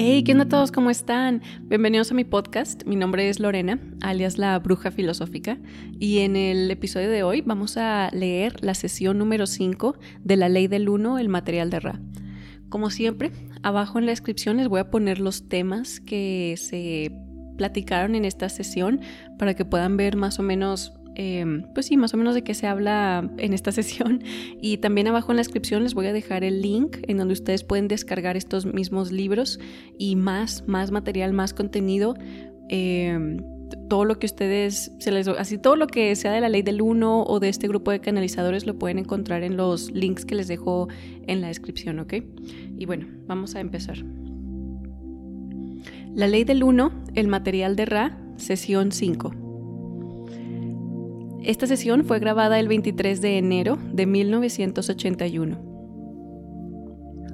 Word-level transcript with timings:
Hey, 0.00 0.22
¿qué 0.22 0.30
onda 0.30 0.44
a 0.44 0.48
todos? 0.48 0.70
¿Cómo 0.70 0.90
están? 0.90 1.42
Bienvenidos 1.62 2.12
a 2.12 2.14
mi 2.14 2.22
podcast. 2.22 2.84
Mi 2.84 2.94
nombre 2.94 3.28
es 3.28 3.40
Lorena, 3.40 3.80
alias 4.00 4.38
la 4.38 4.56
Bruja 4.60 4.92
Filosófica, 4.92 5.58
y 5.98 6.20
en 6.20 6.36
el 6.36 6.70
episodio 6.70 7.10
de 7.10 7.24
hoy 7.24 7.40
vamos 7.40 7.76
a 7.76 8.08
leer 8.12 8.64
la 8.64 8.74
sesión 8.74 9.18
número 9.18 9.48
5 9.48 9.98
de 10.22 10.36
la 10.36 10.48
Ley 10.48 10.68
del 10.68 10.88
Uno, 10.88 11.18
el 11.18 11.28
material 11.28 11.70
de 11.70 11.80
Ra. 11.80 12.00
Como 12.68 12.90
siempre, 12.90 13.32
abajo 13.64 13.98
en 13.98 14.06
la 14.06 14.12
descripción 14.12 14.58
les 14.58 14.68
voy 14.68 14.78
a 14.78 14.88
poner 14.88 15.18
los 15.18 15.48
temas 15.48 15.98
que 15.98 16.54
se 16.58 17.10
platicaron 17.56 18.14
en 18.14 18.24
esta 18.24 18.48
sesión 18.50 19.00
para 19.36 19.54
que 19.54 19.64
puedan 19.64 19.96
ver 19.96 20.16
más 20.16 20.38
o 20.38 20.44
menos 20.44 20.92
Em, 21.20 21.64
pues 21.74 21.86
sí, 21.86 21.96
más 21.96 22.14
o 22.14 22.16
menos 22.16 22.36
de 22.36 22.44
qué 22.44 22.54
se 22.54 22.68
habla 22.68 23.28
en 23.38 23.52
esta 23.52 23.72
sesión. 23.78 24.22
Y 24.62 24.78
también 24.78 25.08
abajo 25.08 25.32
en 25.32 25.36
la 25.36 25.40
descripción 25.40 25.82
les 25.82 25.92
voy 25.92 26.06
a 26.06 26.12
dejar 26.12 26.44
el 26.44 26.62
link 26.62 26.98
en 27.02 27.18
donde 27.18 27.34
ustedes 27.34 27.64
pueden 27.64 27.88
descargar 27.88 28.36
estos 28.36 28.64
mismos 28.64 29.10
libros 29.10 29.58
y 29.98 30.14
más, 30.14 30.66
más 30.68 30.92
material, 30.92 31.32
más 31.32 31.52
contenido. 31.52 32.14
Em, 32.68 33.38
todo 33.90 34.04
lo 34.04 34.18
que 34.18 34.26
ustedes 34.26 34.92
se 34.98 35.10
les 35.10 35.28
así 35.28 35.58
todo 35.58 35.76
lo 35.76 35.88
que 35.88 36.14
sea 36.16 36.32
de 36.32 36.40
la 36.40 36.48
ley 36.48 36.62
del 36.62 36.80
uno 36.80 37.22
o 37.24 37.38
de 37.40 37.50
este 37.50 37.68
grupo 37.68 37.90
de 37.90 38.00
canalizadores 38.00 38.64
lo 38.64 38.78
pueden 38.78 38.98
encontrar 38.98 39.42
en 39.42 39.58
los 39.58 39.90
links 39.90 40.24
que 40.24 40.34
les 40.34 40.48
dejo 40.48 40.88
en 41.26 41.40
la 41.42 41.48
descripción, 41.48 41.98
¿ok? 41.98 42.14
Y 42.78 42.86
bueno, 42.86 43.06
vamos 43.26 43.56
a 43.56 43.60
empezar. 43.60 43.98
La 46.14 46.28
ley 46.28 46.44
del 46.44 46.62
uno, 46.62 46.92
el 47.14 47.28
material 47.28 47.76
de 47.76 47.84
Ra, 47.86 48.18
sesión 48.36 48.92
5. 48.92 49.47
Esta 51.42 51.66
sesión 51.66 52.04
fue 52.04 52.18
grabada 52.18 52.58
el 52.58 52.68
23 52.68 53.20
de 53.20 53.38
enero 53.38 53.78
de 53.92 54.06
1981. 54.06 55.58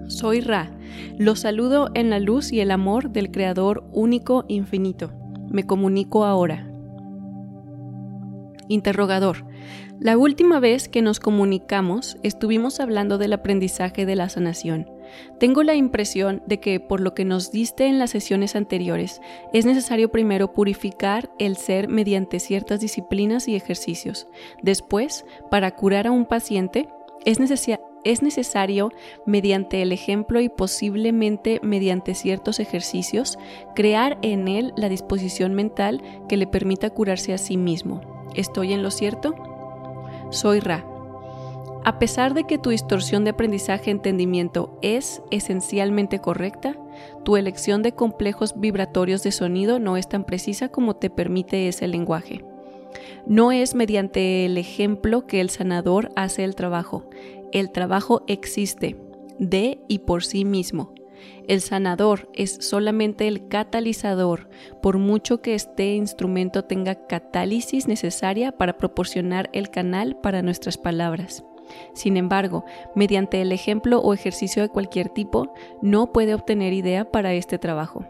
Soy 0.09 0.41
Ra. 0.41 0.71
Los 1.19 1.41
saludo 1.41 1.89
en 1.95 2.11
la 2.11 2.21
luz 2.21 2.53
y 2.53 2.61
el 2.61 2.71
amor 2.71 3.11
del 3.11 3.31
Creador 3.31 3.85
único 3.93 4.45
infinito. 4.49 5.13
Me 5.49 5.67
comunico 5.67 6.25
ahora. 6.25 6.71
Interrogador. 8.69 9.47
La 10.01 10.19
última 10.19 10.61
vez 10.61 10.89
que 10.89 11.03
nos 11.03 11.21
comunicamos 11.21 12.17
estuvimos 12.23 12.81
hablando 12.81 13.19
del 13.19 13.33
aprendizaje 13.33 14.07
de 14.07 14.17
la 14.17 14.29
sanación. 14.29 14.91
Tengo 15.39 15.63
la 15.63 15.75
impresión 15.75 16.43
de 16.47 16.61
que, 16.61 16.81
por 16.81 17.01
lo 17.01 17.15
que 17.15 17.25
nos 17.25 17.51
diste 17.51 17.87
en 17.87 17.99
las 17.99 18.11
sesiones 18.11 18.57
anteriores, 18.57 19.21
es 19.53 19.67
necesario 19.67 20.11
primero 20.11 20.53
purificar 20.53 21.31
el 21.39 21.57
ser 21.57 21.89
mediante 21.89 22.41
ciertas 22.41 22.81
disciplinas 22.81 23.49
y 23.49 23.55
ejercicios. 23.55 24.27
Después, 24.63 25.25
para 25.51 25.71
curar 25.73 26.07
a 26.07 26.11
un 26.11 26.27
paciente, 26.27 26.89
es, 27.25 27.39
es 28.05 28.23
necesario, 28.23 28.91
mediante 29.27 29.83
el 29.83 29.93
ejemplo 29.93 30.41
y 30.41 30.49
posiblemente 30.49 31.61
mediante 31.63 32.15
ciertos 32.15 32.61
ejercicios, 32.61 33.39
crear 33.75 34.19
en 34.23 34.49
él 34.49 34.73
la 34.77 34.89
disposición 34.89 35.55
mental 35.55 36.03
que 36.29 36.37
le 36.37 36.47
permita 36.47 36.91
curarse 36.91 37.33
a 37.33 37.39
sí 37.39 37.57
mismo. 37.57 38.01
¿Estoy 38.35 38.73
en 38.73 38.83
lo 38.83 38.91
cierto? 38.91 39.54
Soy 40.35 40.59
Ra. 40.59 40.85
A 41.85 42.01
pesar 42.01 42.35
de 42.35 42.43
que 42.43 42.59
tu 42.59 42.71
distorsión 42.71 43.23
de 43.23 43.31
aprendizaje-entendimiento 43.31 44.77
es 44.83 45.23
esencialmente 45.31 46.19
correcta, 46.19 46.77
tu 47.25 47.37
elección 47.37 47.83
de 47.83 47.93
complejos 47.93 48.59
vibratorios 48.59 49.23
de 49.23 49.31
sonido 49.31 49.79
no 49.79 49.97
es 49.97 50.09
tan 50.09 50.25
precisa 50.25 50.71
como 50.71 50.97
te 50.97 51.09
permite 51.09 51.69
ese 51.69 51.87
lenguaje. 51.87 52.45
No 53.27 53.53
es 53.53 53.77
mediante 53.77 54.45
el 54.45 54.59
ejemplo 54.59 55.25
que 55.29 55.41
el 55.41 55.51
sanador 55.51 56.11
hace 56.17 56.43
el 56.43 56.57
trabajo. 56.57 57.09
El 57.53 57.71
trabajo 57.71 58.25
existe, 58.27 58.97
de 59.39 59.79
y 59.87 60.01
por 60.01 60.25
sí 60.25 60.45
mismo. 60.45 60.95
El 61.47 61.61
sanador 61.61 62.31
es 62.35 62.57
solamente 62.61 63.29
el 63.29 63.49
catalizador, 63.49 64.49
por 64.83 64.99
mucho 64.99 65.43
que 65.43 65.55
este 65.55 65.95
instrumento 65.95 66.65
tenga 66.65 67.07
catálisis 67.07 67.87
necesaria 67.87 68.53
para 68.53 68.79
proporcionar 68.79 69.51
el 69.53 69.71
canal 69.71 70.17
para 70.17 70.43
nuestras 70.43 70.79
palabras. 70.79 71.45
Sin 71.93 72.17
embargo, 72.17 72.65
mediante 72.95 73.41
el 73.41 73.53
ejemplo 73.53 74.01
o 74.01 74.15
ejercicio 74.15 74.63
de 74.63 74.69
cualquier 74.69 75.09
tipo, 75.09 75.53
no 75.83 76.13
puede 76.13 76.35
obtener 76.35 76.73
idea 76.73 77.11
para 77.11 77.33
este 77.35 77.59
trabajo. 77.59 78.05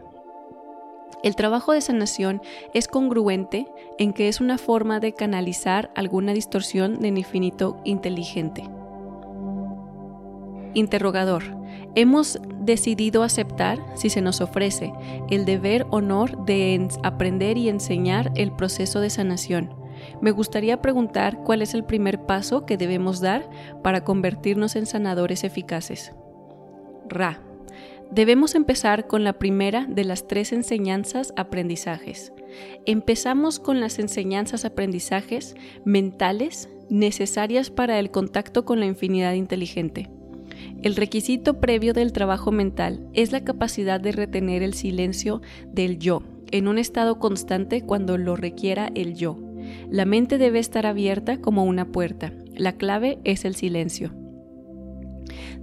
El 1.23 1.35
trabajo 1.35 1.73
de 1.73 1.81
sanación 1.81 2.41
es 2.73 2.87
congruente 2.87 3.65
en 3.97 4.13
que 4.13 4.27
es 4.27 4.41
una 4.41 4.57
forma 4.57 4.99
de 4.99 5.13
canalizar 5.13 5.91
alguna 5.95 6.33
distorsión 6.33 6.99
del 6.99 7.17
infinito 7.17 7.77
inteligente. 7.83 8.63
Interrogador. 10.75 11.43
Hemos 11.95 12.39
decidido 12.59 13.23
aceptar, 13.23 13.79
si 13.95 14.09
se 14.09 14.21
nos 14.21 14.41
ofrece, 14.41 14.93
el 15.29 15.45
deber 15.45 15.85
honor 15.91 16.45
de 16.45 16.87
aprender 17.03 17.57
y 17.57 17.69
enseñar 17.69 18.31
el 18.35 18.51
proceso 18.51 18.99
de 18.99 19.09
sanación 19.09 19.85
me 20.21 20.31
gustaría 20.31 20.81
preguntar 20.81 21.43
cuál 21.43 21.61
es 21.61 21.73
el 21.73 21.83
primer 21.83 22.25
paso 22.25 22.65
que 22.65 22.77
debemos 22.77 23.21
dar 23.21 23.49
para 23.83 24.03
convertirnos 24.03 24.75
en 24.75 24.85
sanadores 24.85 25.43
eficaces. 25.43 26.13
Ra. 27.07 27.41
Debemos 28.11 28.53
empezar 28.53 29.07
con 29.07 29.23
la 29.23 29.33
primera 29.33 29.87
de 29.89 30.03
las 30.03 30.27
tres 30.27 30.53
enseñanzas 30.53 31.33
aprendizajes. 31.37 32.33
Empezamos 32.85 33.59
con 33.59 33.79
las 33.79 33.97
enseñanzas 33.97 34.63
aprendizajes 34.63 35.55
mentales 35.85 36.69
necesarias 36.89 37.71
para 37.71 37.97
el 37.97 38.11
contacto 38.11 38.63
con 38.63 38.79
la 38.79 38.85
infinidad 38.85 39.33
inteligente. 39.33 40.07
El 40.85 40.95
requisito 40.95 41.59
previo 41.59 41.93
del 41.93 42.13
trabajo 42.13 42.51
mental 42.51 43.09
es 43.13 43.31
la 43.31 43.43
capacidad 43.43 43.99
de 43.99 44.11
retener 44.11 44.61
el 44.61 44.75
silencio 44.75 45.41
del 45.73 45.97
yo 45.97 46.21
en 46.51 46.67
un 46.67 46.77
estado 46.77 47.17
constante 47.17 47.81
cuando 47.81 48.19
lo 48.19 48.35
requiera 48.35 48.91
el 48.93 49.15
yo. 49.15 49.39
La 49.89 50.05
mente 50.05 50.37
debe 50.37 50.59
estar 50.59 50.85
abierta 50.85 51.41
como 51.41 51.63
una 51.63 51.91
puerta. 51.91 52.33
La 52.55 52.73
clave 52.73 53.17
es 53.23 53.45
el 53.45 53.55
silencio. 53.55 54.13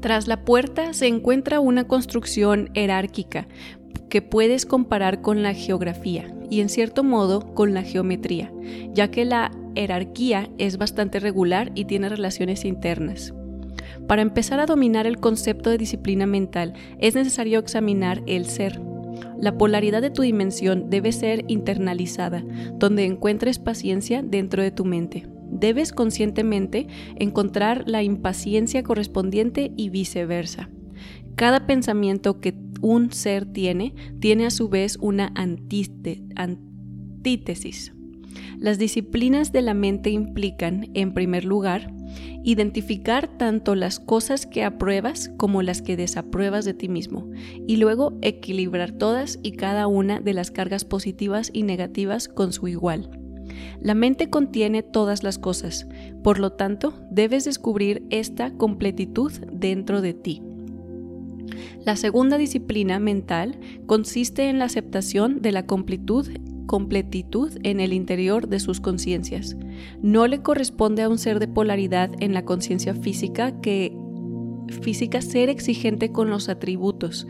Tras 0.01 0.27
la 0.27 0.45
puerta 0.45 0.93
se 0.93 1.07
encuentra 1.07 1.61
una 1.61 1.87
construcción 1.87 2.71
jerárquica 2.75 3.47
que 4.09 4.23
puedes 4.23 4.67
comparar 4.67 5.21
con 5.23 5.45
la 5.45 5.55
geografía 5.55 6.35
y 6.51 6.63
en 6.63 6.69
cierto 6.69 7.05
modo 7.05 7.55
con 7.55 7.75
la 7.75 7.85
geometría, 7.85 8.53
ya 8.93 9.13
que 9.13 9.25
la 9.25 9.53
jerarquía 9.77 10.51
es 10.59 10.79
bastante 10.79 11.21
regular 11.21 11.71
y 11.77 11.85
tiene 11.85 12.09
relaciones 12.09 12.65
internas. 12.65 13.33
Para 14.07 14.23
empezar 14.23 14.61
a 14.61 14.67
dominar 14.67 15.07
el 15.07 15.19
concepto 15.19 15.71
de 15.71 15.79
disciplina 15.79 16.27
mental 16.27 16.75
es 16.99 17.15
necesario 17.15 17.59
examinar 17.59 18.23
el 18.27 18.47
ser, 18.47 18.81
la 19.43 19.59
polaridad 19.59 20.01
de 20.03 20.11
tu 20.11 20.23
dimensión 20.23 20.89
debe 20.89 21.11
ser 21.11 21.45
internalizada, 21.49 22.45
donde 22.79 23.05
encuentres 23.05 23.59
paciencia 23.59 24.23
dentro 24.23 24.63
de 24.63 24.71
tu 24.71 24.85
mente. 24.85 25.27
Debes 25.51 25.93
conscientemente 25.93 26.87
encontrar 27.17 27.83
la 27.89 28.05
impaciencia 28.05 28.85
correspondiente 28.85 29.73
y 29.77 29.91
viceversa. 29.91 30.71
Cada 31.35 31.67
pensamiento 31.67 32.41
que 32.41 32.55
un 32.81 33.13
ser 33.13 33.47
tiene 33.47 33.97
tiene 34.21 34.47
a 34.47 34.51
su 34.51 34.69
vez 34.69 34.97
una 35.01 35.33
antítesis. 35.35 36.23
Las 38.59 38.79
disciplinas 38.79 39.51
de 39.51 39.63
la 39.63 39.75
mente 39.75 40.11
implican, 40.11 40.89
en 40.95 41.15
primer 41.15 41.45
lugar, 41.45 41.93
identificar 42.45 43.29
tanto 43.39 43.75
las 43.75 44.01
cosas 44.01 44.47
que 44.47 44.65
apruebas 44.65 45.31
como 45.37 45.63
las 45.63 45.83
que 45.83 45.97
desapruebas 45.97 46.65
de 46.65 46.75
ti 46.75 46.89
mismo, 46.89 47.31
y 47.67 47.77
luego 47.77 48.19
equilibrar 48.23 48.93
todas 48.93 49.39
y 49.43 49.53
cada 49.53 49.87
una 49.87 50.21
de 50.21 50.35
las 50.35 50.51
cargas 50.51 50.85
positivas 50.85 51.51
y 51.53 51.63
negativas 51.63 52.29
con 52.29 52.53
su 52.53 52.69
igual. 52.69 53.11
La 53.81 53.95
mente 53.95 54.31
contiene 54.31 54.83
todas 54.83 55.23
las 55.23 55.39
cosas, 55.39 55.87
por 56.23 56.39
lo 56.39 56.53
tanto, 56.53 56.95
debes 57.11 57.45
descubrir 57.45 58.05
esta 58.11 58.53
completitud 58.53 59.33
dentro 59.53 60.01
de 60.01 60.15
ti. 60.15 60.43
La 61.85 61.97
segunda 61.97 62.39
disciplina 62.39 62.99
mental 63.01 63.59
consiste 63.87 64.49
en 64.49 64.59
la 64.59 64.67
aceptación 64.67 65.43
de 65.43 65.53
la 65.53 65.67
completitud 65.67 66.29
en 67.63 67.81
el 67.81 67.93
interior 67.93 68.49
de 68.49 68.61
sus 68.61 68.81
conciencias. 68.81 69.57
No 70.03 70.27
le 70.27 70.43
corresponde 70.43 71.03
a 71.03 71.09
un 71.09 71.19
ser 71.19 71.39
de 71.39 71.49
polaridad 71.49 72.11
en 72.21 72.35
la 72.35 72.45
conciencia 72.45 72.95
física 72.95 73.61
que 73.61 73.97
física 74.81 75.23
ser 75.23 75.49
exigente 75.49 76.13
con 76.13 76.31
los 76.31 76.49
atributos, 76.49 77.27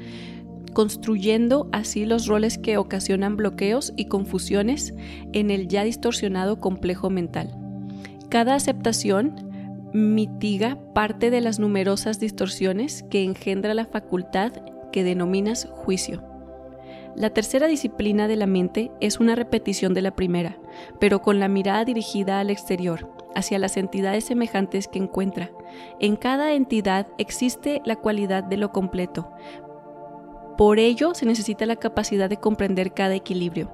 construyendo 0.72 1.68
así 1.72 2.04
los 2.04 2.26
roles 2.26 2.58
que 2.58 2.76
ocasionan 2.76 3.36
bloqueos 3.36 3.92
y 3.96 4.06
confusiones 4.06 4.94
en 5.32 5.50
el 5.50 5.68
ya 5.68 5.84
distorsionado 5.84 6.60
complejo 6.60 7.10
mental. 7.10 7.54
Cada 8.28 8.54
aceptación 8.54 9.34
mitiga 9.92 10.78
parte 10.94 11.30
de 11.30 11.42
las 11.42 11.58
numerosas 11.58 12.18
distorsiones 12.18 13.02
que 13.10 13.24
engendra 13.24 13.74
la 13.74 13.84
facultad 13.84 14.52
que 14.90 15.04
denominas 15.04 15.68
juicio. 15.70 16.31
La 17.14 17.30
tercera 17.30 17.66
disciplina 17.66 18.26
de 18.26 18.36
la 18.36 18.46
mente 18.46 18.90
es 19.00 19.20
una 19.20 19.34
repetición 19.34 19.92
de 19.92 20.00
la 20.00 20.12
primera, 20.12 20.56
pero 20.98 21.20
con 21.20 21.40
la 21.40 21.48
mirada 21.48 21.84
dirigida 21.84 22.40
al 22.40 22.48
exterior, 22.48 23.10
hacia 23.34 23.58
las 23.58 23.76
entidades 23.76 24.24
semejantes 24.24 24.88
que 24.88 24.98
encuentra. 24.98 25.50
En 26.00 26.16
cada 26.16 26.54
entidad 26.54 27.06
existe 27.18 27.82
la 27.84 27.96
cualidad 27.96 28.44
de 28.44 28.56
lo 28.56 28.72
completo, 28.72 29.30
Por 30.56 30.78
ello, 30.78 31.14
se 31.14 31.24
necesita 31.24 31.64
la 31.64 31.76
capacidad 31.76 32.28
de 32.28 32.36
comprender 32.36 32.92
cada 32.92 33.14
equilibrio. 33.14 33.70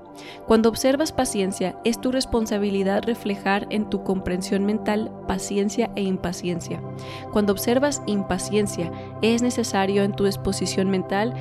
Cuando 0.47 0.69
observas 0.69 1.13
paciencia, 1.13 1.77
es 1.85 2.01
tu 2.01 2.13
responsabilidad 2.13 3.03
reflejar 3.05 3.67
en 3.71 3.91
tu 3.91 4.05
comprensión 4.05 4.65
mental 4.65 5.11
paciencia 5.27 5.91
e 5.97 6.03
impaciencia. 6.03 6.81
Cuando 7.33 7.53
observas 7.53 8.01
impaciencia, 8.07 8.93
es 9.23 9.43
necesario 9.43 10.05
en 10.05 10.13
tu 10.13 10.25
disposición 10.25 10.89
mental 10.89 11.35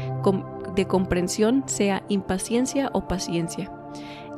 de 0.78 0.88
comprensión 0.88 1.64
sea 1.66 2.04
impaciencia 2.08 2.90
o 2.94 3.10
paciencia. 3.10 3.70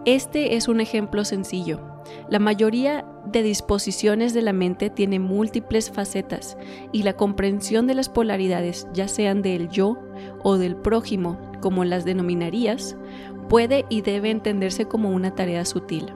Este 0.06 0.56
es 0.56 0.68
un 0.68 0.80
ejemplo 0.80 1.26
sencillo. 1.26 1.82
La 2.30 2.40
mayoría 2.40 3.06
de 3.26 3.44
disposiciones 3.44 4.34
de 4.34 4.42
la 4.42 4.54
mente 4.54 4.90
tiene 4.90 5.20
múltiples 5.20 5.92
facetas 5.92 6.58
y 6.92 7.04
la 7.04 7.14
comprensión 7.14 7.86
de 7.86 7.94
las 7.94 8.10
polaridades, 8.10 8.88
ya 8.94 9.08
sean 9.08 9.42
del 9.42 9.70
yo 9.70 10.00
o 10.42 10.58
del 10.58 10.78
prójimo, 10.78 11.38
como 11.62 11.84
las 11.84 12.06
denominarías, 12.06 12.96
puede 13.50 13.86
y 13.90 14.02
debe 14.02 14.32
entenderse 14.32 14.86
como 14.86 15.10
una 15.10 15.36
tarea 15.36 15.66
sutil. 15.66 16.14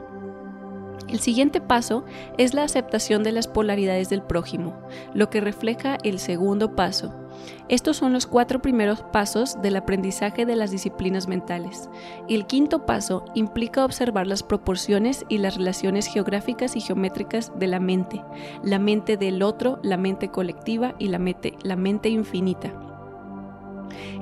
El 1.10 1.20
siguiente 1.20 1.60
paso 1.60 2.06
es 2.38 2.54
la 2.54 2.64
aceptación 2.64 3.24
de 3.24 3.34
las 3.34 3.48
polaridades 3.48 4.10
del 4.10 4.24
prójimo, 4.24 4.80
lo 5.14 5.30
que 5.30 5.42
refleja 5.42 5.98
el 6.04 6.18
segundo 6.20 6.76
paso, 6.76 7.14
estos 7.70 7.98
son 7.98 8.14
los 8.14 8.28
cuatro 8.28 8.62
primeros 8.62 9.02
pasos 9.02 9.62
del 9.62 9.76
aprendizaje 9.76 10.46
de 10.46 10.56
las 10.56 10.72
disciplinas 10.72 11.28
mentales. 11.28 11.90
El 12.30 12.46
quinto 12.46 12.86
paso 12.86 13.26
implica 13.36 13.86
observar 13.86 14.28
las 14.28 14.44
proporciones 14.44 15.26
y 15.30 15.38
las 15.38 15.56
relaciones 15.56 16.08
geográficas 16.08 16.76
y 16.76 16.82
geométricas 16.82 17.52
de 17.58 17.68
la 17.68 17.80
mente, 17.80 18.22
la 18.64 18.80
mente 18.80 19.18
del 19.18 19.42
otro, 19.44 19.80
la 19.82 19.98
mente 19.98 20.30
colectiva 20.30 20.96
y 21.00 21.08
la 21.08 21.20
mente, 21.20 22.10
infinita. 22.10 22.93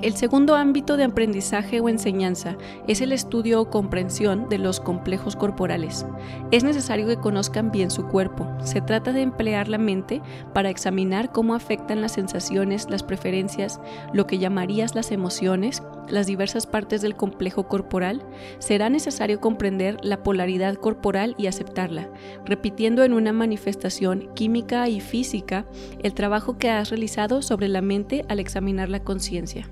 El 0.02 0.14
segundo 0.14 0.54
ámbito 0.54 0.96
de 0.96 1.04
aprendizaje 1.04 1.80
o 1.80 1.88
enseñanza 1.88 2.56
es 2.88 3.00
el 3.00 3.12
estudio 3.12 3.60
o 3.60 3.70
comprensión 3.70 4.48
de 4.48 4.58
los 4.58 4.80
complejos 4.80 5.36
corporales. 5.36 6.06
Es 6.50 6.64
necesario 6.64 7.06
que 7.06 7.16
conozcan 7.16 7.70
bien 7.70 7.90
su 7.90 8.06
cuerpo. 8.06 8.46
Se 8.62 8.80
trata 8.80 9.12
de 9.12 9.22
emplear 9.22 9.68
la 9.68 9.78
mente 9.78 10.22
para 10.52 10.70
examinar 10.70 11.32
cómo 11.32 11.54
afectan 11.54 12.00
las 12.00 12.12
sensaciones, 12.12 12.88
las 12.90 13.02
preferencias, 13.02 13.80
lo 14.12 14.26
que 14.26 14.38
llamarías 14.38 14.94
las 14.94 15.12
emociones, 15.12 15.82
las 16.08 16.26
diversas 16.26 16.66
partes 16.66 17.02
del 17.02 17.14
complejo 17.14 17.68
corporal. 17.68 18.22
Será 18.58 18.88
necesario 18.90 19.40
comprender 19.40 19.96
la 20.02 20.22
polaridad 20.22 20.74
corporal 20.76 21.34
y 21.38 21.46
aceptarla, 21.46 22.08
repitiendo 22.44 23.04
en 23.04 23.12
una 23.12 23.32
manifestación 23.32 24.30
química 24.34 24.88
y 24.88 25.00
física 25.00 25.66
el 26.02 26.14
trabajo 26.14 26.58
que 26.58 26.70
has 26.70 26.90
realizado 26.90 27.42
sobre 27.42 27.68
la 27.68 27.82
mente 27.82 28.24
al 28.28 28.40
examinar 28.40 28.88
la 28.88 29.04
conciencia. 29.04 29.68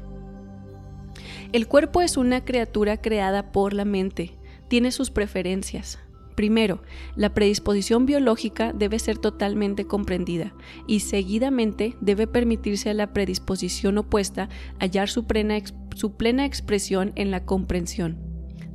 El 1.53 1.67
cuerpo 1.67 2.01
es 2.01 2.17
una 2.17 2.45
criatura 2.45 2.97
creada 2.97 3.51
por 3.51 3.73
la 3.73 3.85
mente, 3.85 4.39
tiene 4.69 4.93
sus 4.93 5.11
preferencias. 5.11 5.99
Primero, 6.41 6.81
la 7.17 7.35
predisposición 7.35 8.07
biológica 8.07 8.73
debe 8.73 8.99
ser 8.99 9.19
totalmente 9.19 9.85
comprendida 9.85 10.55
y 10.87 11.01
seguidamente 11.01 11.99
debe 12.01 12.27
permitirse 12.27 12.89
a 12.89 12.95
la 12.95 13.13
predisposición 13.13 13.99
opuesta 13.99 14.49
hallar 14.79 15.11
su 15.11 15.27
plena, 15.27 15.59
su 15.95 16.17
plena 16.17 16.47
expresión 16.47 17.13
en 17.17 17.31
la 17.31 17.45
comprensión. 17.45 18.17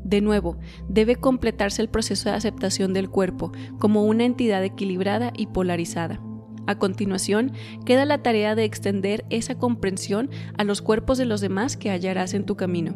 De 0.03 0.21
nuevo, 0.21 0.59
debe 0.89 1.15
completarse 1.15 1.81
el 1.81 1.89
proceso 1.89 2.29
de 2.29 2.35
aceptación 2.35 2.93
del 2.93 3.09
cuerpo 3.09 3.51
como 3.79 4.05
una 4.05 4.25
entidad 4.25 4.63
equilibrada 4.63 5.33
y 5.35 5.47
polarizada. 5.47 6.21
A 6.67 6.77
continuación, 6.77 7.53
queda 7.83 8.05
la 8.05 8.21
tarea 8.21 8.53
de 8.53 8.63
extender 8.63 9.25
esa 9.31 9.57
comprensión 9.57 10.29
a 10.59 10.63
los 10.65 10.83
cuerpos 10.83 11.17
de 11.17 11.25
los 11.25 11.41
demás 11.41 11.77
que 11.77 11.89
hallarás 11.89 12.35
en 12.35 12.45
tu 12.45 12.55
camino. 12.55 12.95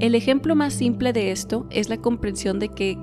El 0.00 0.14
ejemplo 0.14 0.54
más 0.54 0.74
simple 0.74 1.14
de 1.14 1.30
esto 1.30 1.66
es 1.70 1.88
la 1.88 1.96
comprensión 1.96 2.58
de 2.58 2.68
que 2.68 2.98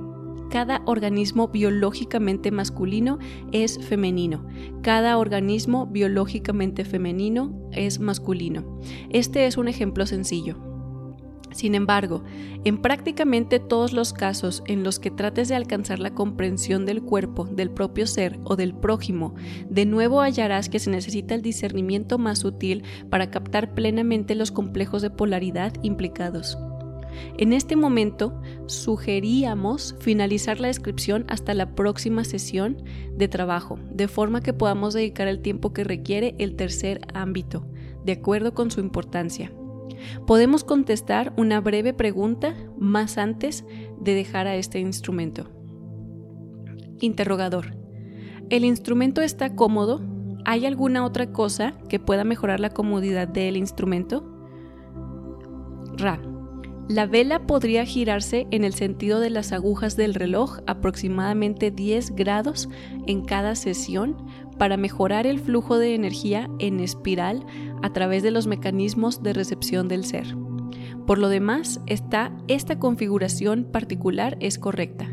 cada 0.52 0.82
organismo 0.86 1.48
biológicamente 1.48 2.52
masculino 2.52 3.18
es 3.54 3.80
femenino, 3.84 4.46
cada 4.84 5.18
organismo 5.18 5.88
biológicamente 5.88 6.84
femenino 6.84 7.70
es 7.72 8.00
masculino. 8.00 8.80
Este 9.10 9.48
es 9.48 9.58
un 9.58 9.70
ejemplo 9.70 10.06
sencillo. 10.06 10.58
Sin 11.52 11.74
embargo, 11.76 12.24
en 12.64 12.82
prácticamente 12.82 13.60
todos 13.60 13.94
los 13.94 14.14
casos 14.14 14.64
en 14.68 14.84
los 14.84 15.00
que 15.00 15.12
trates 15.12 15.48
de 15.48 15.56
alcanzar 15.56 16.00
la 16.00 16.14
comprensión 16.14 16.86
del 16.86 17.02
cuerpo, 17.02 17.46
del 17.46 17.72
propio 17.72 18.06
ser 18.06 18.40
o 18.44 18.56
del 18.56 18.74
prójimo, 18.74 19.36
de 19.70 19.86
nuevo 19.86 20.22
hallarás 20.22 20.70
que 20.70 20.80
se 20.80 20.90
necesita 20.90 21.34
el 21.34 21.42
discernimiento 21.42 22.18
más 22.18 22.40
sutil 22.40 22.84
para 23.10 23.32
captar 23.32 23.74
plenamente 23.74 24.36
los 24.36 24.52
complejos 24.52 25.02
de 25.02 25.10
polaridad 25.10 25.74
implicados. 25.82 26.58
En 27.38 27.54
este 27.54 27.76
momento, 27.76 28.40
sugeríamos 28.68 29.96
finalizar 30.00 30.60
la 30.60 30.68
descripción 30.68 31.26
hasta 31.28 31.54
la 31.54 31.76
próxima 31.76 32.24
sesión 32.24 32.84
de 33.16 33.28
trabajo, 33.28 33.80
de 33.92 34.08
forma 34.08 34.42
que 34.42 34.54
podamos 34.54 34.94
dedicar 34.94 35.28
el 35.28 35.42
tiempo 35.42 35.74
que 35.74 35.84
requiere 35.84 36.36
el 36.40 36.56
tercer 36.56 37.02
ámbito, 37.14 37.68
de 38.06 38.14
acuerdo 38.14 38.54
con 38.54 38.72
su 38.72 38.80
importancia. 38.80 39.52
Podemos 40.26 40.64
contestar 40.64 41.34
una 41.38 41.62
breve 41.62 41.94
pregunta 41.94 42.56
más 42.78 43.18
antes 43.18 43.66
de 44.00 44.16
dejar 44.16 44.48
a 44.48 44.56
este 44.56 44.80
instrumento. 44.80 45.50
Interrogador. 47.00 47.76
¿El 48.50 48.66
instrumento 48.66 49.22
está 49.22 49.56
cómodo? 49.56 50.02
¿Hay 50.46 50.66
alguna 50.66 51.06
otra 51.06 51.32
cosa 51.32 51.74
que 51.88 52.00
pueda 52.00 52.24
mejorar 52.24 52.60
la 52.60 52.72
comodidad 52.72 53.28
del 53.28 53.58
instrumento? 53.58 54.28
Ra. 55.98 56.31
La 56.92 57.06
vela 57.06 57.48
podría 57.48 57.86
girarse 57.86 58.48
en 58.52 58.66
el 58.66 58.74
sentido 58.74 59.22
de 59.22 59.30
las 59.30 59.54
agujas 59.54 59.96
del 59.96 60.14
reloj 60.14 60.60
aproximadamente 60.68 61.72
10 61.72 62.18
grados 62.18 62.68
en 63.08 63.24
cada 63.24 63.56
sesión 63.56 64.18
para 64.58 64.76
mejorar 64.76 65.26
el 65.26 65.40
flujo 65.40 65.78
de 65.78 65.96
energía 65.96 66.50
en 66.60 66.82
espiral 66.82 67.46
a 67.82 67.94
través 67.94 68.24
de 68.24 68.32
los 68.32 68.46
mecanismos 68.46 69.24
de 69.24 69.32
recepción 69.32 69.88
del 69.88 70.04
ser. 70.04 70.36
Por 71.08 71.18
lo 71.18 71.30
demás, 71.30 71.80
esta, 71.88 72.36
esta 72.50 72.78
configuración 72.78 73.64
particular 73.72 74.36
es 74.42 74.60
correcta, 74.60 75.10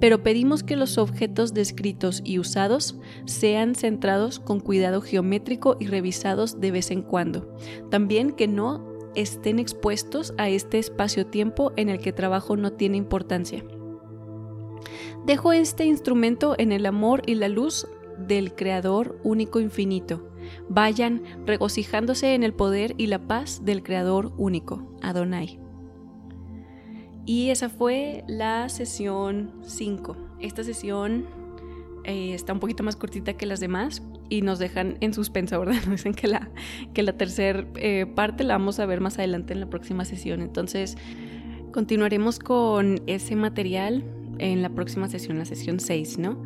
pero 0.00 0.22
pedimos 0.22 0.62
que 0.62 0.76
los 0.76 0.96
objetos 0.96 1.52
descritos 1.52 2.22
y 2.24 2.38
usados 2.38 3.00
sean 3.24 3.74
centrados 3.74 4.38
con 4.38 4.60
cuidado 4.60 5.00
geométrico 5.00 5.76
y 5.80 5.88
revisados 5.88 6.60
de 6.60 6.70
vez 6.70 6.92
en 6.92 7.02
cuando. 7.02 7.52
También 7.90 8.30
que 8.30 8.46
no 8.46 8.85
estén 9.16 9.58
expuestos 9.58 10.34
a 10.38 10.48
este 10.48 10.78
espacio-tiempo 10.78 11.72
en 11.76 11.88
el 11.88 11.98
que 11.98 12.12
trabajo 12.12 12.56
no 12.56 12.72
tiene 12.72 12.96
importancia. 12.96 13.64
Dejo 15.24 15.52
este 15.52 15.84
instrumento 15.84 16.54
en 16.58 16.70
el 16.70 16.86
amor 16.86 17.22
y 17.26 17.34
la 17.34 17.48
luz 17.48 17.88
del 18.18 18.54
Creador 18.54 19.18
único 19.24 19.60
infinito. 19.60 20.30
Vayan 20.68 21.22
regocijándose 21.44 22.34
en 22.34 22.44
el 22.44 22.54
poder 22.54 22.94
y 22.96 23.08
la 23.08 23.26
paz 23.26 23.64
del 23.64 23.82
Creador 23.82 24.32
único, 24.36 24.96
Adonai. 25.02 25.58
Y 27.24 27.50
esa 27.50 27.68
fue 27.68 28.22
la 28.28 28.68
sesión 28.68 29.52
5. 29.62 30.16
Esta 30.38 30.62
sesión 30.62 31.26
eh, 32.06 32.34
está 32.34 32.52
un 32.52 32.60
poquito 32.60 32.82
más 32.82 32.96
cortita 32.96 33.34
que 33.34 33.46
las 33.46 33.60
demás 33.60 34.02
y 34.28 34.42
nos 34.42 34.58
dejan 34.58 34.96
en 35.00 35.12
suspenso, 35.12 35.58
¿verdad? 35.60 35.74
Nos 35.86 35.96
dicen 35.96 36.14
que 36.14 36.28
la, 36.28 36.48
que 36.94 37.02
la 37.02 37.12
tercera 37.12 37.66
eh, 37.76 38.06
parte 38.06 38.44
la 38.44 38.54
vamos 38.54 38.78
a 38.80 38.86
ver 38.86 39.00
más 39.00 39.18
adelante 39.18 39.52
en 39.52 39.60
la 39.60 39.66
próxima 39.66 40.04
sesión. 40.04 40.40
Entonces, 40.40 40.96
continuaremos 41.72 42.38
con 42.38 43.02
ese 43.06 43.36
material 43.36 44.04
en 44.38 44.62
la 44.62 44.70
próxima 44.70 45.08
sesión, 45.08 45.38
la 45.38 45.44
sesión 45.44 45.80
6, 45.80 46.18
¿no? 46.18 46.42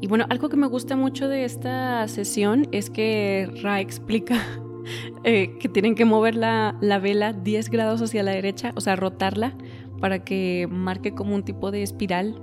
Y 0.00 0.06
bueno, 0.06 0.26
algo 0.28 0.48
que 0.48 0.56
me 0.56 0.66
gusta 0.66 0.96
mucho 0.96 1.28
de 1.28 1.44
esta 1.44 2.06
sesión 2.08 2.68
es 2.72 2.90
que 2.90 3.50
Ra 3.62 3.80
explica 3.80 4.40
eh, 5.24 5.56
que 5.58 5.68
tienen 5.68 5.94
que 5.94 6.04
mover 6.04 6.36
la, 6.36 6.76
vela 7.02 7.32
10 7.32 7.70
grados 7.70 8.02
hacia 8.02 8.22
la 8.22 8.32
derecha, 8.32 8.72
o 8.76 8.80
sea, 8.80 8.96
rotarla 8.96 9.54
para 10.00 10.24
que 10.24 10.68
marque 10.70 11.14
como 11.14 11.34
un 11.34 11.42
tipo 11.42 11.70
de 11.70 11.82
espiral. 11.82 12.40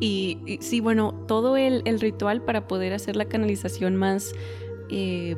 Y, 0.00 0.58
sí, 0.60 0.80
bueno, 0.80 1.12
todo 1.26 1.56
el, 1.56 1.82
ritual 2.00 2.42
para 2.42 2.68
poder 2.68 2.92
hacer 2.92 3.16
la 3.16 3.24
canalización 3.24 3.96
más, 3.96 4.32
eh, 4.90 5.36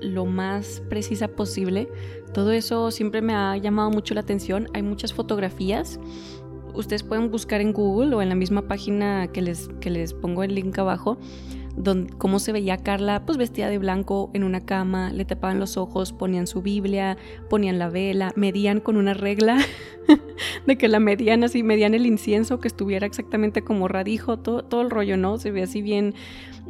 lo 0.00 0.24
más 0.24 0.82
precisa 0.88 1.28
posible, 1.28 1.88
todo 2.32 2.52
eso 2.52 2.90
siempre 2.90 3.22
me 3.22 3.34
ha 3.34 3.56
llamado 3.56 3.90
mucho 3.90 4.14
la 4.14 4.20
atención. 4.20 4.68
Hay 4.74 4.82
muchas 4.82 5.12
fotografías 5.12 6.00
ustedes 6.78 7.02
pueden 7.02 7.30
buscar 7.30 7.60
en 7.60 7.72
Google 7.72 8.14
o 8.14 8.22
en 8.22 8.28
la 8.28 8.34
misma 8.34 8.62
página 8.62 9.28
que 9.28 9.42
les, 9.42 9.68
que 9.80 9.90
les 9.90 10.14
pongo 10.14 10.42
el 10.42 10.54
link 10.54 10.78
abajo, 10.78 11.18
donde, 11.78 12.12
cómo 12.14 12.38
se 12.38 12.52
veía 12.52 12.76
Carla, 12.78 13.24
pues 13.24 13.38
vestida 13.38 13.68
de 13.68 13.78
blanco 13.78 14.30
en 14.34 14.44
una 14.44 14.64
cama, 14.64 15.12
le 15.12 15.24
tapaban 15.24 15.60
los 15.60 15.76
ojos, 15.76 16.12
ponían 16.12 16.46
su 16.46 16.60
Biblia, 16.60 17.16
ponían 17.48 17.78
la 17.78 17.88
vela, 17.88 18.32
medían 18.36 18.80
con 18.80 18.96
una 18.96 19.14
regla 19.14 19.58
de 20.66 20.78
que 20.78 20.88
la 20.88 21.00
medían 21.00 21.44
así, 21.44 21.62
medían 21.62 21.94
el 21.94 22.06
incienso, 22.06 22.58
que 22.60 22.68
estuviera 22.68 23.06
exactamente 23.06 23.62
como 23.62 23.88
radijo, 23.88 24.38
todo, 24.38 24.64
todo 24.64 24.82
el 24.82 24.90
rollo, 24.90 25.16
¿no? 25.16 25.38
Se 25.38 25.50
ve 25.50 25.62
así 25.62 25.80
bien, 25.80 26.14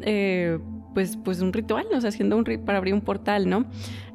eh, 0.03 0.59
pues, 0.95 1.17
pues 1.17 1.41
un 1.41 1.53
ritual, 1.53 1.87
o 1.95 2.01
sea, 2.01 2.09
haciendo 2.09 2.37
un 2.37 2.45
para 2.65 2.79
abrir 2.79 2.95
un 2.95 3.01
portal, 3.01 3.49
¿no? 3.49 3.67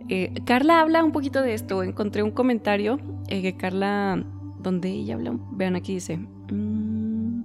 Eh, 0.10 0.34
Carla 0.46 0.82
habla 0.82 1.04
un 1.04 1.12
poquito 1.12 1.42
de 1.42 1.54
esto. 1.54 1.84
Encontré 1.84 2.24
un 2.24 2.32
comentario 2.32 3.00
eh, 3.30 3.42
que 3.42 3.56
Carla, 3.56 4.24
donde 4.60 4.90
ella 4.90 5.16
habla, 5.16 5.34
vean 5.52 5.76
aquí 5.76 5.94
dice. 5.96 6.18
Mm, 6.52 7.44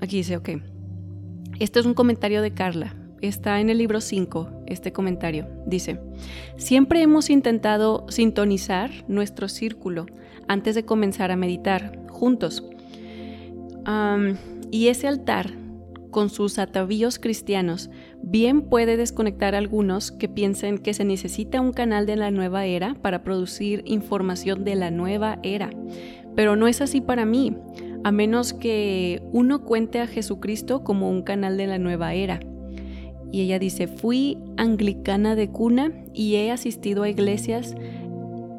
aquí 0.00 0.18
dice, 0.18 0.36
ok. 0.36 0.50
Este 1.60 1.78
es 1.78 1.86
un 1.86 1.94
comentario 1.94 2.42
de 2.42 2.52
Carla. 2.52 2.94
Está 3.20 3.60
en 3.60 3.70
el 3.70 3.78
libro 3.78 4.00
5, 4.00 4.64
este 4.66 4.92
comentario. 4.92 5.46
Dice, 5.66 6.00
siempre 6.56 7.00
hemos 7.00 7.30
intentado 7.30 8.06
sintonizar 8.08 8.90
nuestro 9.06 9.48
círculo 9.48 10.06
antes 10.48 10.74
de 10.74 10.84
comenzar 10.84 11.30
a 11.30 11.36
meditar 11.36 11.98
juntos. 12.08 12.64
y 14.70 14.88
ese 14.88 15.06
altar 15.06 15.52
con 16.10 16.30
sus 16.30 16.58
atavíos 16.58 17.18
cristianos, 17.18 17.90
bien 18.22 18.62
puede 18.62 18.96
desconectar 18.96 19.54
a 19.54 19.58
algunos 19.58 20.12
que 20.12 20.28
piensen 20.28 20.78
que 20.78 20.94
se 20.94 21.04
necesita 21.04 21.60
un 21.60 21.72
canal 21.72 22.06
de 22.06 22.16
la 22.16 22.30
nueva 22.30 22.66
era 22.66 22.94
para 22.94 23.24
producir 23.24 23.82
información 23.84 24.64
de 24.64 24.76
la 24.76 24.90
nueva 24.90 25.38
era. 25.42 25.70
Pero 26.36 26.54
no 26.56 26.68
es 26.68 26.80
así 26.80 27.00
para 27.00 27.24
mí, 27.24 27.56
a 28.04 28.12
menos 28.12 28.52
que 28.52 29.22
uno 29.32 29.64
cuente 29.64 29.98
a 29.98 30.06
Jesucristo 30.06 30.84
como 30.84 31.10
un 31.10 31.22
canal 31.22 31.56
de 31.56 31.66
la 31.66 31.78
nueva 31.78 32.14
era. 32.14 32.38
Y 33.32 33.40
ella 33.40 33.58
dice, 33.58 33.88
fui 33.88 34.38
anglicana 34.58 35.34
de 35.34 35.48
cuna 35.48 35.90
y 36.12 36.36
he 36.36 36.52
asistido 36.52 37.02
a 37.02 37.08
iglesias 37.08 37.74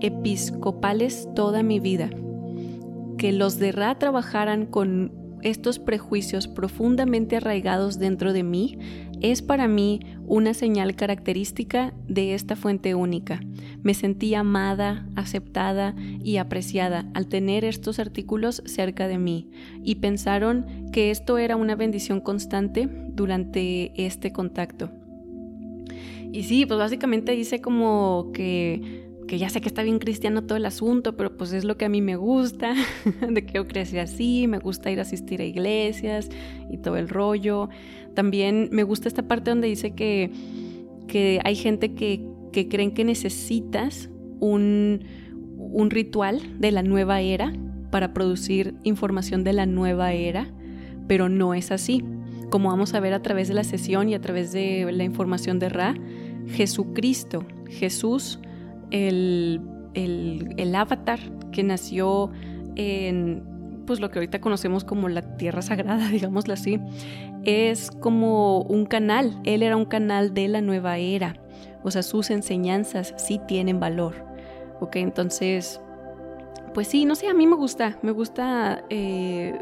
episcopales 0.01 1.29
toda 1.35 1.63
mi 1.63 1.79
vida. 1.79 2.09
Que 3.17 3.31
los 3.31 3.59
de 3.59 3.71
Ra 3.71 3.97
trabajaran 3.97 4.65
con 4.65 5.13
estos 5.43 5.77
prejuicios 5.77 6.47
profundamente 6.47 7.37
arraigados 7.37 7.99
dentro 7.99 8.33
de 8.33 8.43
mí 8.43 8.79
es 9.31 9.41
para 9.41 9.67
mí 9.67 9.99
una 10.27 10.53
señal 10.53 10.95
característica 10.95 11.93
de 12.07 12.33
esta 12.33 12.55
fuente 12.55 12.95
única. 12.95 13.39
Me 13.83 13.93
sentí 13.93 14.33
amada, 14.35 15.07
aceptada 15.15 15.95
y 16.23 16.37
apreciada 16.37 17.05
al 17.13 17.27
tener 17.27 17.65
estos 17.65 17.99
artículos 17.99 18.61
cerca 18.65 19.07
de 19.07 19.17
mí 19.17 19.49
y 19.83 19.95
pensaron 19.95 20.65
que 20.91 21.11
esto 21.11 21.37
era 21.37 21.55
una 21.55 21.75
bendición 21.75 22.19
constante 22.19 22.89
durante 23.09 23.93
este 24.05 24.31
contacto. 24.31 24.91
Y 26.31 26.43
sí, 26.43 26.65
pues 26.65 26.77
básicamente 26.77 27.31
dice 27.31 27.61
como 27.61 28.31
que 28.33 29.04
que 29.27 29.37
ya 29.39 29.49
sé 29.49 29.61
que 29.61 29.67
está 29.67 29.83
bien 29.83 29.99
cristiano 29.99 30.43
todo 30.43 30.57
el 30.57 30.65
asunto, 30.65 31.15
pero 31.15 31.35
pues 31.35 31.51
es 31.53 31.63
lo 31.63 31.77
que 31.77 31.85
a 31.85 31.89
mí 31.89 32.01
me 32.01 32.15
gusta, 32.15 32.75
de 33.29 33.45
que 33.45 33.53
yo 33.53 33.67
crecí 33.67 33.97
así, 33.97 34.47
me 34.47 34.59
gusta 34.59 34.91
ir 34.91 34.99
a 34.99 35.03
asistir 35.03 35.41
a 35.41 35.45
iglesias 35.45 36.29
y 36.69 36.77
todo 36.77 36.97
el 36.97 37.09
rollo. 37.09 37.69
También 38.13 38.69
me 38.71 38.83
gusta 38.83 39.07
esta 39.07 39.27
parte 39.27 39.49
donde 39.49 39.67
dice 39.67 39.95
que, 39.95 40.31
que 41.07 41.39
hay 41.43 41.55
gente 41.55 41.93
que, 41.93 42.25
que 42.51 42.67
creen 42.67 42.93
que 42.93 43.03
necesitas 43.03 44.09
un, 44.39 45.01
un 45.57 45.89
ritual 45.89 46.59
de 46.59 46.71
la 46.71 46.83
nueva 46.83 47.21
era 47.21 47.51
para 47.91 48.13
producir 48.13 48.75
información 48.83 49.43
de 49.43 49.53
la 49.53 49.65
nueva 49.65 50.13
era, 50.13 50.47
pero 51.07 51.29
no 51.29 51.53
es 51.53 51.71
así. 51.71 52.03
Como 52.49 52.69
vamos 52.69 52.93
a 52.93 52.99
ver 52.99 53.13
a 53.13 53.21
través 53.21 53.47
de 53.47 53.53
la 53.53 53.63
sesión 53.63 54.07
y 54.09 54.13
a 54.13 54.21
través 54.21 54.51
de 54.51 54.89
la 54.91 55.03
información 55.03 55.59
de 55.59 55.69
Ra, 55.69 55.95
Jesucristo, 56.47 57.45
Jesús, 57.67 58.39
el, 58.95 59.61
el, 59.93 60.75
avatar 60.75 61.19
que 61.51 61.63
nació 61.63 62.31
en 62.75 63.43
pues 63.85 63.99
lo 63.99 64.09
que 64.09 64.19
ahorita 64.19 64.41
conocemos 64.41 64.83
como 64.83 65.09
la 65.09 65.21
tierra 65.37 65.61
sagrada, 65.61 66.07
digámoslo 66.11 66.53
así, 66.53 66.79
es 67.43 67.91
como 67.91 68.61
un 68.61 68.85
canal. 68.85 69.39
Él 69.43 69.63
era 69.63 69.77
un 69.77 69.85
canal 69.85 70.33
de 70.33 70.47
la 70.47 70.61
nueva 70.61 70.97
era. 70.97 71.35
O 71.83 71.91
sea, 71.91 72.01
sus 72.01 72.31
enseñanzas 72.31 73.13
sí 73.17 73.39
tienen 73.47 73.79
valor. 73.79 74.15
Ok, 74.79 74.95
entonces, 74.95 75.79
pues 76.73 76.87
sí, 76.87 77.05
no 77.05 77.15
sé, 77.15 77.27
a 77.27 77.33
mí 77.33 77.45
me 77.45 77.55
gusta, 77.55 77.97
me 78.01 78.11
gusta 78.11 78.83
eh, 78.89 79.53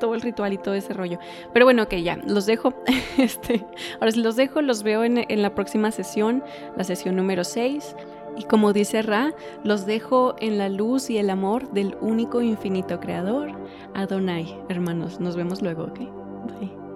todo 0.00 0.14
el 0.14 0.20
ritual 0.20 0.52
y 0.52 0.58
todo 0.58 0.74
ese 0.74 0.92
rollo. 0.92 1.18
Pero 1.52 1.64
bueno, 1.64 1.84
ok, 1.84 1.94
ya, 1.96 2.16
los 2.26 2.46
dejo. 2.46 2.74
Este, 3.18 3.64
ahora 3.94 4.12
si 4.12 4.22
los 4.22 4.34
dejo, 4.36 4.62
los 4.62 4.82
veo 4.82 5.04
en, 5.04 5.18
en 5.28 5.42
la 5.42 5.54
próxima 5.54 5.90
sesión, 5.90 6.42
la 6.76 6.84
sesión 6.84 7.16
número 7.16 7.44
6. 7.44 7.94
Y 8.36 8.44
como 8.44 8.72
dice 8.72 9.02
Ra, 9.02 9.34
los 9.64 9.86
dejo 9.86 10.34
en 10.40 10.58
la 10.58 10.68
luz 10.68 11.10
y 11.10 11.18
el 11.18 11.30
amor 11.30 11.70
del 11.72 11.96
único 12.00 12.40
infinito 12.40 13.00
creador, 13.00 13.52
Adonai. 13.94 14.58
Hermanos, 14.68 15.20
nos 15.20 15.36
vemos 15.36 15.62
luego, 15.62 15.84
¿ok? 15.84 15.98
Bye. 15.98 16.89